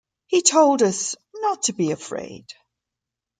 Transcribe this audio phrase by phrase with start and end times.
[0.25, 2.47] He told us not to be afraid.